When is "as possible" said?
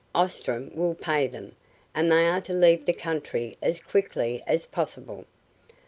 4.47-5.25